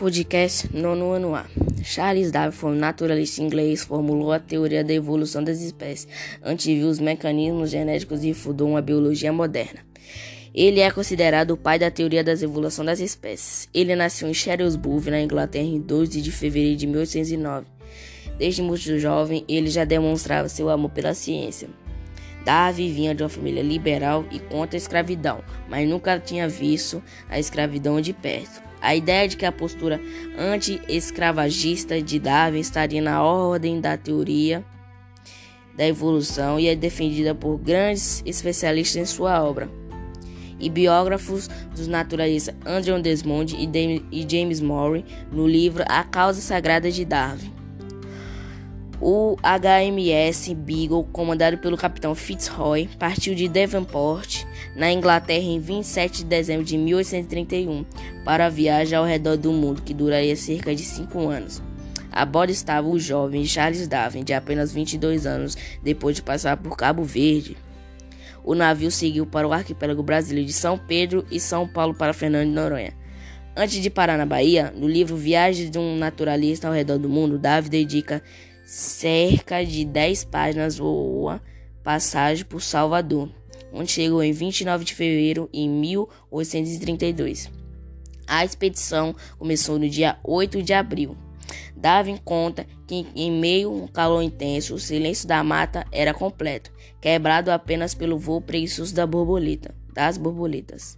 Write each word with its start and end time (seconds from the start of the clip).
Podcast 0.00 0.66
Nono 0.74 1.12
Ano 1.12 1.34
A. 1.34 1.44
Charles 1.84 2.32
Darwin, 2.32 2.74
naturalista 2.78 3.42
inglês, 3.42 3.84
formulou 3.84 4.32
a 4.32 4.38
teoria 4.38 4.82
da 4.82 4.94
evolução 4.94 5.44
das 5.44 5.60
espécies, 5.60 6.08
anteviu 6.42 6.88
os 6.88 6.98
mecanismos 6.98 7.68
genéticos 7.68 8.24
e 8.24 8.32
fundou 8.32 8.70
uma 8.70 8.80
biologia 8.80 9.30
moderna. 9.30 9.80
Ele 10.54 10.80
é 10.80 10.90
considerado 10.90 11.50
o 11.50 11.56
pai 11.56 11.78
da 11.78 11.90
teoria 11.90 12.24
da 12.24 12.32
evolução 12.32 12.82
das 12.82 12.98
espécies. 12.98 13.68
Ele 13.74 13.94
nasceu 13.94 14.26
em 14.26 14.32
Shrewsbury, 14.32 15.10
na 15.10 15.20
Inglaterra, 15.20 15.66
em 15.66 15.78
12 15.78 16.22
de 16.22 16.32
fevereiro 16.32 16.78
de 16.78 16.86
1809. 16.86 17.66
Desde 18.38 18.62
muito 18.62 18.98
jovem, 18.98 19.44
ele 19.46 19.68
já 19.68 19.84
demonstrava 19.84 20.48
seu 20.48 20.70
amor 20.70 20.92
pela 20.92 21.12
ciência. 21.12 21.68
Darwin 22.42 22.90
vinha 22.90 23.14
de 23.14 23.22
uma 23.22 23.28
família 23.28 23.62
liberal 23.62 24.24
e 24.30 24.38
contra 24.38 24.76
a 24.76 24.80
escravidão, 24.80 25.44
mas 25.68 25.86
nunca 25.86 26.18
tinha 26.18 26.48
visto 26.48 27.02
a 27.28 27.38
escravidão 27.38 28.00
de 28.00 28.14
perto. 28.14 28.69
A 28.80 28.94
ideia 28.94 29.28
de 29.28 29.36
que 29.36 29.44
a 29.44 29.52
postura 29.52 30.00
anti-escravagista 30.38 32.00
de 32.00 32.18
Darwin 32.18 32.60
estaria 32.60 33.02
na 33.02 33.22
ordem 33.22 33.80
da 33.80 33.96
teoria 33.96 34.64
da 35.76 35.86
evolução 35.86 36.60
e 36.60 36.66
é 36.66 36.76
defendida 36.76 37.34
por 37.34 37.56
grandes 37.58 38.22
especialistas 38.26 39.00
em 39.00 39.04
sua 39.06 39.42
obra. 39.42 39.68
E 40.58 40.68
biógrafos 40.68 41.48
dos 41.74 41.86
naturalistas 41.86 42.54
Andrew 42.66 43.00
Desmond 43.00 43.56
e 43.56 44.26
James 44.28 44.60
Murray 44.60 45.04
no 45.32 45.46
livro 45.46 45.82
A 45.88 46.04
Causa 46.04 46.40
Sagrada 46.42 46.90
de 46.90 47.04
Darwin. 47.04 47.60
O 49.02 49.36
HMS 49.36 50.52
Beagle, 50.52 51.04
comandado 51.04 51.56
pelo 51.56 51.78
capitão 51.78 52.14
Fitzroy, 52.14 52.86
partiu 52.98 53.34
de 53.34 53.48
Devonport, 53.48 54.44
na 54.76 54.92
Inglaterra, 54.92 55.42
em 55.42 55.58
27 55.58 56.18
de 56.18 56.24
dezembro 56.24 56.66
de 56.66 56.76
1831, 56.76 57.86
para 58.24 58.46
a 58.46 58.50
viagem 58.50 58.96
ao 58.96 59.04
redor 59.04 59.36
do 59.36 59.52
mundo, 59.52 59.82
que 59.82 59.94
duraria 59.94 60.36
cerca 60.36 60.74
de 60.74 60.82
cinco 60.82 61.28
anos. 61.28 61.62
A 62.12 62.24
bordo 62.24 62.50
estava 62.50 62.88
o 62.88 62.98
jovem 62.98 63.44
Charles 63.44 63.86
Darwin, 63.86 64.24
de 64.24 64.32
apenas 64.32 64.72
22 64.72 65.26
anos, 65.26 65.56
depois 65.82 66.16
de 66.16 66.22
passar 66.22 66.56
por 66.56 66.76
Cabo 66.76 67.04
Verde. 67.04 67.56
O 68.42 68.54
navio 68.54 68.90
seguiu 68.90 69.26
para 69.26 69.46
o 69.46 69.52
arquipélago 69.52 70.02
brasileiro 70.02 70.46
de 70.46 70.52
São 70.52 70.76
Pedro 70.76 71.24
e 71.30 71.38
São 71.38 71.68
Paulo 71.68 71.94
para 71.94 72.12
Fernando 72.12 72.48
de 72.48 72.54
Noronha. 72.54 72.92
Antes 73.56 73.80
de 73.80 73.90
parar 73.90 74.16
na 74.16 74.26
Bahia, 74.26 74.72
no 74.74 74.88
livro 74.88 75.16
Viagem 75.16 75.70
de 75.70 75.78
um 75.78 75.96
Naturalista 75.96 76.66
ao 76.66 76.74
Redor 76.74 76.98
do 76.98 77.08
Mundo, 77.08 77.38
Darwin 77.38 77.68
dedica 77.68 78.22
cerca 78.64 79.64
de 79.64 79.84
10 79.84 80.24
páginas 80.24 80.78
voa 80.78 81.42
passagem 81.82 82.44
por 82.44 82.62
Salvador, 82.62 83.28
onde 83.72 83.90
chegou 83.90 84.22
em 84.22 84.32
29 84.32 84.84
de 84.84 84.94
fevereiro 84.94 85.48
de 85.52 85.66
1832. 85.66 87.50
A 88.30 88.44
expedição 88.44 89.12
começou 89.40 89.76
no 89.76 89.88
dia 89.88 90.16
8 90.22 90.62
de 90.62 90.72
abril. 90.72 91.16
Darwin 91.76 92.16
conta 92.16 92.64
que 92.86 93.04
em 93.16 93.32
meio 93.32 93.70
a 93.70 93.72
um 93.72 93.88
calor 93.88 94.22
intenso, 94.22 94.72
o 94.72 94.78
silêncio 94.78 95.26
da 95.26 95.42
mata 95.42 95.84
era 95.90 96.14
completo, 96.14 96.70
quebrado 97.00 97.50
apenas 97.50 97.92
pelo 97.92 98.16
voo 98.16 98.40
preguiçoso 98.40 98.94
da 98.94 99.04
borboleta, 99.04 99.74
das 99.92 100.16
borboletas. 100.16 100.96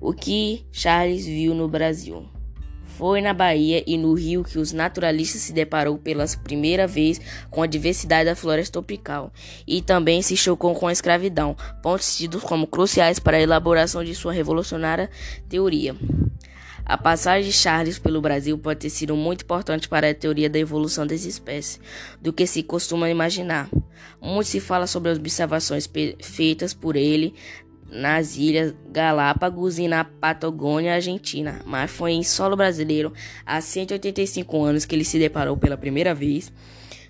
O 0.00 0.14
que 0.14 0.64
Charles 0.72 1.26
viu 1.26 1.54
no 1.54 1.68
Brasil? 1.68 2.26
Foi 3.00 3.22
na 3.22 3.32
Bahia 3.32 3.82
e 3.86 3.96
no 3.96 4.12
Rio 4.12 4.44
que 4.44 4.58
os 4.58 4.72
naturalistas 4.72 5.40
se 5.40 5.54
deparou 5.54 5.96
pela 5.96 6.26
primeira 6.44 6.86
vez 6.86 7.18
com 7.48 7.62
a 7.62 7.66
diversidade 7.66 8.28
da 8.28 8.36
floresta 8.36 8.74
tropical 8.74 9.32
e 9.66 9.80
também 9.80 10.20
se 10.20 10.36
chocou 10.36 10.74
com 10.74 10.86
a 10.86 10.92
escravidão, 10.92 11.56
pontos 11.82 12.14
tidos 12.14 12.42
como 12.42 12.66
cruciais 12.66 13.18
para 13.18 13.38
a 13.38 13.40
elaboração 13.40 14.04
de 14.04 14.14
sua 14.14 14.34
revolucionária 14.34 15.08
teoria. 15.48 15.96
A 16.84 16.98
passagem 16.98 17.50
de 17.50 17.56
Charles 17.56 17.98
pelo 17.98 18.20
Brasil 18.20 18.58
pode 18.58 18.80
ter 18.80 18.90
sido 18.90 19.16
muito 19.16 19.44
importante 19.44 19.88
para 19.88 20.10
a 20.10 20.14
teoria 20.14 20.50
da 20.50 20.58
evolução 20.58 21.06
das 21.06 21.24
espécies 21.24 21.80
do 22.20 22.34
que 22.34 22.46
se 22.46 22.62
costuma 22.62 23.08
imaginar. 23.08 23.70
Muito 24.20 24.48
se 24.48 24.60
fala 24.60 24.86
sobre 24.86 25.10
as 25.10 25.16
observações 25.16 25.88
feitas 26.20 26.74
por 26.74 26.96
ele 26.96 27.32
nas 27.90 28.36
Ilhas 28.36 28.74
Galápagos 28.90 29.78
e 29.78 29.88
na 29.88 30.04
Patagônia 30.04 30.94
Argentina, 30.94 31.60
mas 31.64 31.90
foi 31.90 32.12
em 32.12 32.22
solo 32.22 32.56
brasileiro, 32.56 33.12
há 33.44 33.60
185 33.60 34.62
anos, 34.62 34.84
que 34.84 34.94
ele 34.94 35.04
se 35.04 35.18
deparou 35.18 35.56
pela 35.56 35.76
primeira 35.76 36.14
vez 36.14 36.52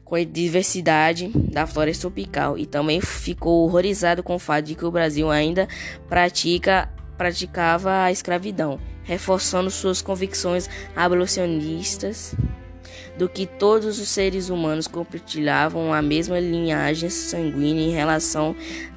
com 0.05 0.17
a 0.17 0.25
diversidade 0.25 1.29
da 1.29 1.69
floresta 1.69 2.03
tropical 2.03 2.59
e 2.59 2.67
também 2.67 3.01
ficou 3.01 3.65
horrorizado 3.65 4.25
com 4.25 4.35
o 4.35 4.41
fato 4.41 4.67
de 4.67 4.75
que 4.75 4.85
o 4.85 4.91
Brasil 4.91 5.31
ainda 5.31 5.69
pratica, 6.09 6.89
praticava 7.17 8.03
a 8.03 8.11
escravidão, 8.11 8.81
reforçando 9.05 9.71
suas 9.71 10.03
convicções 10.03 10.69
abolicionistas 10.97 12.35
do 13.17 13.29
que 13.29 13.47
todos 13.47 14.01
os 14.01 14.09
seres 14.09 14.49
humanos 14.49 14.89
compartilhavam 14.89 15.93
a 15.93 16.03
mesma 16.03 16.41
linhagem 16.41 17.09
sanguínea 17.09 17.87
em 17.87 17.93
relação 17.93 18.57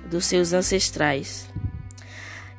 dos 0.10 0.26
seus 0.26 0.52
ancestrais. 0.52 1.48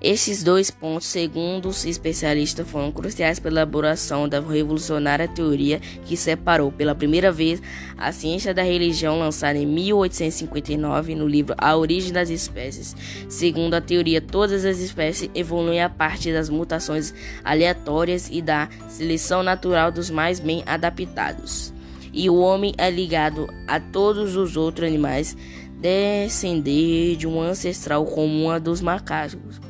Estes 0.06 0.42
dois 0.42 0.70
pontos, 0.70 1.06
segundo 1.06 1.70
os 1.70 1.86
especialistas, 1.86 2.68
foram 2.68 2.92
cruciais 2.92 3.38
para 3.38 3.48
a 3.48 3.52
elaboração 3.52 4.28
da 4.28 4.38
revolucionária 4.38 5.26
teoria 5.26 5.80
que 6.04 6.14
separou 6.14 6.70
pela 6.70 6.94
primeira 6.94 7.32
vez 7.32 7.62
a 7.96 8.12
ciência 8.12 8.52
da 8.52 8.62
religião, 8.62 9.18
lançada 9.18 9.58
em 9.58 9.64
1859 9.64 11.14
no 11.14 11.26
livro 11.26 11.54
A 11.56 11.74
Origem 11.74 12.12
das 12.12 12.28
Espécies. 12.28 12.94
Segundo 13.30 13.72
a 13.72 13.80
teoria, 13.80 14.20
todas 14.20 14.66
as 14.66 14.78
espécies 14.78 15.30
evoluem 15.34 15.80
a 15.80 15.88
partir 15.88 16.34
das 16.34 16.50
mutações 16.50 17.14
aleatórias 17.42 18.28
e 18.30 18.42
da 18.42 18.68
seleção 18.90 19.42
natural 19.42 19.90
dos 19.90 20.10
mais 20.10 20.38
bem 20.38 20.62
adaptados. 20.66 21.72
E 22.12 22.28
o 22.28 22.36
homem 22.36 22.74
é 22.76 22.90
ligado 22.90 23.48
a 23.66 23.80
todos 23.80 24.36
os 24.36 24.54
outros 24.54 24.86
animais, 24.86 25.34
descender 25.80 27.16
de 27.16 27.26
um 27.26 27.40
ancestral 27.40 28.04
comum 28.04 28.50
a 28.50 28.58
dos 28.58 28.82
macacos 28.82 29.64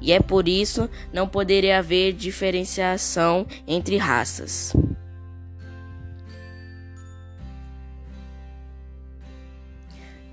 e 0.00 0.12
é 0.12 0.20
por 0.20 0.48
isso 0.48 0.88
não 1.12 1.28
poderia 1.28 1.78
haver 1.78 2.12
diferenciação 2.12 3.46
entre 3.66 3.96
raças. 3.96 4.72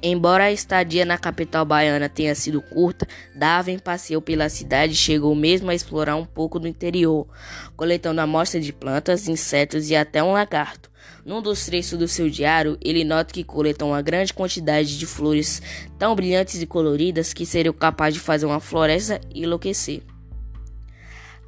Embora 0.01 0.45
a 0.45 0.51
estadia 0.51 1.03
na 1.03 1.17
capital 1.17 1.65
baiana 1.65 2.07
tenha 2.07 2.35
sido 2.35 2.61
curta, 2.61 3.07
Darwin 3.35 3.79
passeou 3.79 4.21
pela 4.21 4.47
cidade 4.47 4.93
e 4.93 4.95
chegou 4.95 5.33
mesmo 5.33 5.71
a 5.71 5.75
explorar 5.75 6.15
um 6.15 6.25
pouco 6.25 6.59
do 6.59 6.67
interior, 6.67 7.27
coletando 7.75 8.21
amostras 8.21 8.63
de 8.63 8.71
plantas, 8.71 9.27
insetos 9.27 9.89
e 9.89 9.95
até 9.95 10.21
um 10.21 10.33
lagarto. 10.33 10.91
Num 11.25 11.41
dos 11.41 11.65
trechos 11.65 11.99
do 11.99 12.07
seu 12.07 12.29
diário, 12.29 12.77
ele 12.81 13.03
nota 13.03 13.33
que 13.33 13.43
coletou 13.43 13.89
uma 13.89 14.01
grande 14.01 14.33
quantidade 14.33 14.97
de 14.97 15.05
flores 15.05 15.61
tão 15.99 16.15
brilhantes 16.15 16.61
e 16.61 16.65
coloridas 16.65 17.33
que 17.33 17.45
seriam 17.45 17.73
capazes 17.73 18.15
de 18.15 18.19
fazer 18.21 18.45
uma 18.45 18.59
floresta 18.59 19.19
enlouquecer. 19.35 20.01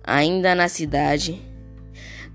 Ainda 0.04 0.56
na 0.56 0.68
cidade, 0.68 1.42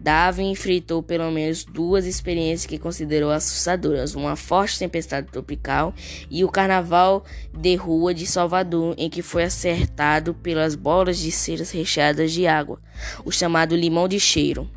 Darwin 0.04 0.50
enfrentou 0.50 1.02
pelo 1.02 1.30
menos 1.30 1.64
duas 1.64 2.04
experiências 2.04 2.66
que 2.66 2.78
considerou 2.78 3.30
assustadoras: 3.30 4.14
uma 4.14 4.36
forte 4.36 4.78
tempestade 4.78 5.28
tropical 5.32 5.94
e 6.30 6.44
o 6.44 6.48
Carnaval 6.50 7.24
de 7.52 7.74
Rua 7.74 8.12
de 8.12 8.26
Salvador, 8.26 8.94
em 8.98 9.08
que 9.08 9.22
foi 9.22 9.44
acertado 9.44 10.34
pelas 10.34 10.74
bolas 10.74 11.18
de 11.18 11.32
ceras 11.32 11.70
recheadas 11.70 12.32
de 12.32 12.46
água, 12.46 12.80
o 13.24 13.32
chamado 13.32 13.74
limão 13.74 14.06
de 14.06 14.20
cheiro 14.20 14.70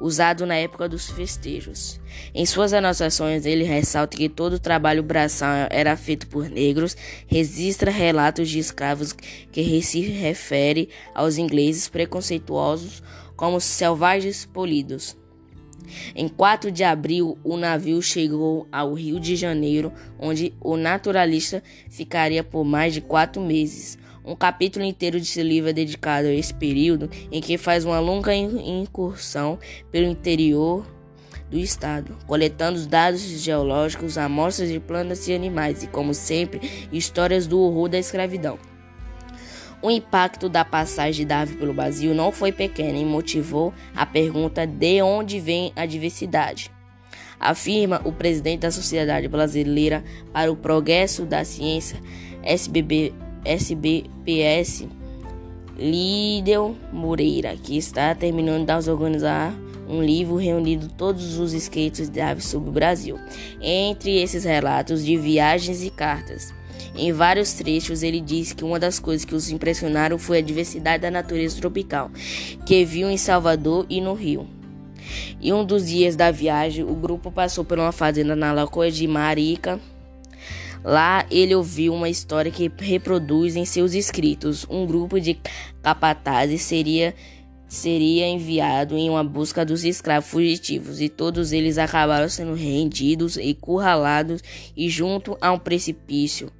usado 0.00 0.46
na 0.46 0.56
época 0.56 0.88
dos 0.88 1.10
festejos. 1.10 2.00
Em 2.34 2.44
suas 2.46 2.72
anotações, 2.72 3.44
ele 3.44 3.64
ressalta 3.64 4.16
que 4.16 4.28
todo 4.28 4.54
o 4.54 4.58
trabalho 4.58 5.02
braçal 5.02 5.68
era 5.70 5.96
feito 5.96 6.26
por 6.26 6.48
negros, 6.48 6.96
registra 7.26 7.90
relatos 7.90 8.48
de 8.48 8.58
escravos 8.58 9.12
que 9.12 9.82
se 9.82 10.00
refere 10.00 10.88
aos 11.14 11.38
ingleses 11.38 11.88
preconceituosos 11.88 13.02
como 13.36 13.60
selvagens 13.60 14.44
polidos. 14.44 15.16
Em 16.14 16.28
4 16.28 16.70
de 16.70 16.84
abril, 16.84 17.38
o 17.42 17.56
navio 17.56 18.02
chegou 18.02 18.66
ao 18.70 18.94
Rio 18.94 19.18
de 19.18 19.36
Janeiro, 19.36 19.92
onde 20.18 20.52
o 20.60 20.76
naturalista 20.76 21.62
ficaria 21.88 22.44
por 22.44 22.64
mais 22.64 22.92
de 22.92 23.00
quatro 23.00 23.40
meses. 23.40 23.98
Um 24.28 24.36
capítulo 24.36 24.84
inteiro 24.84 25.18
de 25.18 25.24
seu 25.24 25.42
livro 25.42 25.70
é 25.70 25.72
dedicado 25.72 26.28
a 26.28 26.34
esse 26.34 26.52
período 26.52 27.08
em 27.32 27.40
que 27.40 27.56
faz 27.56 27.86
uma 27.86 27.98
longa 27.98 28.34
incursão 28.34 29.58
pelo 29.90 30.06
interior 30.06 30.86
do 31.50 31.58
estado, 31.58 32.14
coletando 32.26 32.86
dados 32.86 33.22
geológicos, 33.22 34.18
amostras 34.18 34.68
de 34.68 34.78
plantas 34.78 35.26
e 35.28 35.34
animais 35.34 35.82
e, 35.82 35.86
como 35.86 36.12
sempre, 36.12 36.88
histórias 36.92 37.46
do 37.46 37.58
horror 37.58 37.88
da 37.88 37.98
escravidão. 37.98 38.58
O 39.80 39.90
impacto 39.90 40.46
da 40.46 40.62
passagem 40.62 41.22
de 41.22 41.24
Darwin 41.24 41.54
pelo 41.54 41.72
Brasil 41.72 42.14
não 42.14 42.30
foi 42.30 42.52
pequeno 42.52 42.98
e 42.98 43.06
motivou 43.06 43.72
a 43.96 44.04
pergunta 44.04 44.66
de 44.66 45.00
onde 45.00 45.40
vem 45.40 45.72
a 45.74 45.86
diversidade. 45.86 46.70
Afirma 47.40 48.02
o 48.04 48.12
presidente 48.12 48.60
da 48.60 48.70
Sociedade 48.70 49.26
Brasileira 49.26 50.04
para 50.34 50.52
o 50.52 50.56
Progresso 50.56 51.24
da 51.24 51.46
Ciência, 51.46 51.98
SBB 52.42 53.14
SBPS, 53.44 54.88
Lídel 55.78 56.76
Moreira, 56.92 57.56
que 57.56 57.76
está 57.76 58.14
terminando 58.14 58.66
de 58.66 58.90
organizar 58.90 59.54
um 59.88 60.02
livro 60.02 60.36
reunindo 60.36 60.88
todos 60.88 61.38
os 61.38 61.52
escritos 61.52 62.08
de 62.08 62.20
aves 62.20 62.44
sobre 62.44 62.68
o 62.68 62.72
Brasil. 62.72 63.18
Entre 63.60 64.20
esses 64.20 64.44
relatos 64.44 65.04
de 65.04 65.16
viagens 65.16 65.82
e 65.82 65.90
cartas, 65.90 66.52
em 66.94 67.12
vários 67.12 67.52
trechos, 67.52 68.02
ele 68.02 68.20
diz 68.20 68.52
que 68.52 68.64
uma 68.64 68.78
das 68.78 68.98
coisas 68.98 69.24
que 69.24 69.34
os 69.34 69.50
impressionaram 69.50 70.18
foi 70.18 70.38
a 70.38 70.42
diversidade 70.42 71.02
da 71.02 71.10
natureza 71.10 71.56
tropical 71.56 72.10
que 72.66 72.84
viu 72.84 73.10
em 73.10 73.16
Salvador 73.16 73.86
e 73.88 74.00
no 74.00 74.14
Rio. 74.14 74.46
E 75.40 75.52
um 75.52 75.64
dos 75.64 75.86
dias 75.86 76.16
da 76.16 76.30
viagem, 76.30 76.84
o 76.84 76.94
grupo 76.94 77.30
passou 77.30 77.64
por 77.64 77.78
uma 77.78 77.92
fazenda 77.92 78.36
na 78.36 78.52
Lagoa 78.52 78.90
de 78.90 79.06
Marica. 79.06 79.80
Lá 80.84 81.26
ele 81.30 81.54
ouviu 81.54 81.94
uma 81.94 82.08
história 82.08 82.50
que 82.50 82.70
reproduz 82.78 83.56
em 83.56 83.64
seus 83.64 83.94
escritos. 83.94 84.66
Um 84.68 84.86
grupo 84.86 85.20
de 85.20 85.38
capatazes 85.82 86.62
seria 86.62 87.14
seria 87.68 88.26
enviado 88.26 88.96
em 88.96 89.10
uma 89.10 89.22
busca 89.22 89.62
dos 89.62 89.84
escravos 89.84 90.30
fugitivos 90.30 91.02
e 91.02 91.08
todos 91.08 91.52
eles 91.52 91.76
acabaram 91.76 92.28
sendo 92.28 92.54
rendidos 92.54 93.36
e 93.36 93.52
curralados 93.52 94.42
e 94.74 94.88
junto 94.88 95.36
a 95.38 95.52
um 95.52 95.58
precipício. 95.58 96.50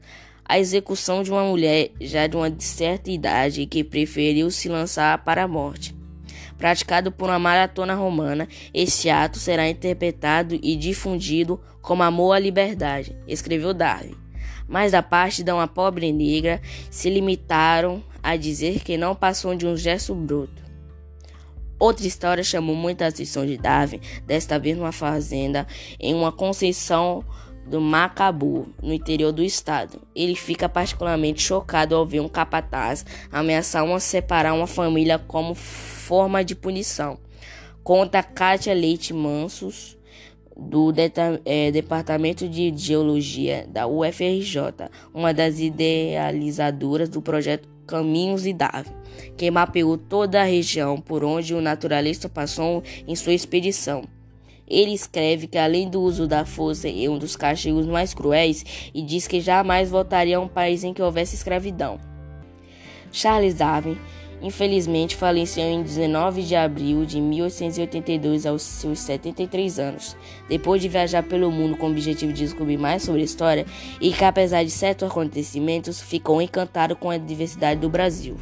A 0.44 0.58
execução 0.58 1.22
de 1.22 1.30
uma 1.30 1.44
mulher 1.44 1.90
já 2.00 2.26
de 2.26 2.36
uma 2.36 2.54
certa 2.58 3.10
idade 3.10 3.66
que 3.66 3.82
preferiu 3.82 4.50
se 4.50 4.68
lançar 4.68 5.24
para 5.24 5.44
a 5.44 5.48
morte. 5.48 5.97
Praticado 6.58 7.12
por 7.12 7.28
uma 7.28 7.38
maratona 7.38 7.94
romana, 7.94 8.48
este 8.74 9.08
ato 9.08 9.38
será 9.38 9.68
interpretado 9.68 10.58
e 10.60 10.74
difundido 10.74 11.60
como 11.80 12.02
amor 12.02 12.32
à 12.32 12.38
liberdade, 12.38 13.16
escreveu 13.28 13.72
Darwin. 13.72 14.16
Mas 14.66 14.92
da 14.92 15.02
parte 15.02 15.42
de 15.42 15.52
uma 15.52 15.68
pobre 15.68 16.12
negra, 16.12 16.60
se 16.90 17.08
limitaram 17.08 18.02
a 18.22 18.36
dizer 18.36 18.80
que 18.80 18.98
não 18.98 19.14
passou 19.14 19.54
de 19.54 19.66
um 19.66 19.76
gesto 19.76 20.14
bruto. 20.14 20.62
Outra 21.78 22.06
história 22.08 22.42
chamou 22.42 22.74
muita 22.74 23.06
atenção 23.06 23.46
de 23.46 23.56
Darwin, 23.56 24.00
desta 24.26 24.58
vez 24.58 24.76
numa 24.76 24.90
fazenda 24.90 25.64
em 26.00 26.12
uma 26.12 26.32
conceição 26.32 27.24
do 27.68 27.80
Macabu, 27.80 28.68
no 28.82 28.92
interior 28.92 29.30
do 29.30 29.42
estado. 29.42 30.00
Ele 30.14 30.34
fica 30.34 30.68
particularmente 30.68 31.42
chocado 31.42 31.94
ao 31.94 32.06
ver 32.06 32.20
um 32.20 32.28
capataz 32.28 33.04
ameaçar 33.30 33.84
uma 33.84 34.00
separar 34.00 34.54
uma 34.54 34.66
família 34.66 35.18
como 35.18 35.54
forma 35.54 36.44
de 36.44 36.54
punição. 36.54 37.18
Conta 37.84 38.22
Kátia 38.22 38.74
Leite 38.74 39.12
Mansos, 39.12 39.96
do 40.56 40.92
é, 41.44 41.70
Departamento 41.70 42.48
de 42.48 42.72
Geologia 42.76 43.66
da 43.68 43.86
UFRJ, 43.86 44.90
uma 45.14 45.32
das 45.32 45.60
idealizadoras 45.60 47.08
do 47.08 47.22
projeto 47.22 47.68
Caminhos 47.86 48.44
e 48.44 48.52
Darwin, 48.52 48.92
que 49.36 49.50
mapeou 49.50 49.96
toda 49.96 50.40
a 50.40 50.44
região 50.44 51.00
por 51.00 51.24
onde 51.24 51.54
o 51.54 51.60
naturalista 51.60 52.28
passou 52.28 52.82
em 53.06 53.16
sua 53.16 53.32
expedição. 53.32 54.02
Ele 54.68 54.92
escreve 54.92 55.46
que, 55.46 55.56
além 55.56 55.88
do 55.88 56.00
uso 56.00 56.26
da 56.26 56.44
força, 56.44 56.88
é 56.88 57.08
um 57.08 57.18
dos 57.18 57.34
castigos 57.36 57.86
mais 57.86 58.12
cruéis 58.12 58.64
e 58.94 59.02
diz 59.02 59.26
que 59.26 59.40
jamais 59.40 59.90
voltaria 59.90 60.36
a 60.36 60.40
um 60.40 60.48
país 60.48 60.84
em 60.84 60.92
que 60.92 61.02
houvesse 61.02 61.34
escravidão. 61.34 61.98
Charles 63.10 63.54
Darwin, 63.54 63.96
infelizmente, 64.42 65.16
faleceu 65.16 65.64
em 65.64 65.82
19 65.82 66.42
de 66.42 66.54
abril 66.54 67.06
de 67.06 67.20
1882 67.20 68.44
aos 68.44 68.62
seus 68.62 68.98
73 68.98 69.78
anos, 69.78 70.16
depois 70.48 70.82
de 70.82 70.88
viajar 70.88 71.22
pelo 71.22 71.50
mundo 71.50 71.76
com 71.76 71.86
o 71.86 71.90
objetivo 71.90 72.32
de 72.32 72.44
descobrir 72.44 72.76
mais 72.76 73.02
sobre 73.02 73.22
a 73.22 73.24
história 73.24 73.66
e 74.00 74.12
que, 74.12 74.24
apesar 74.24 74.62
de 74.62 74.70
certos 74.70 75.08
acontecimentos, 75.08 76.00
ficou 76.00 76.42
encantado 76.42 76.94
com 76.94 77.10
a 77.10 77.16
diversidade 77.16 77.80
do 77.80 77.88
Brasil. 77.88 78.36